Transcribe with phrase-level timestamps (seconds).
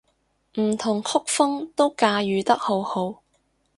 [0.57, 3.21] 唔同曲風都駕馭得好好